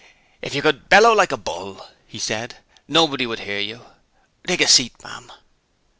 [0.41, 2.57] "If you could bellow like a bull," he said,
[2.87, 3.85] "nobody would hear you.
[4.47, 5.31] Take a seat, ma'am."